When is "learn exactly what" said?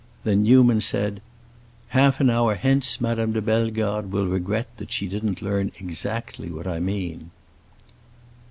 5.43-6.65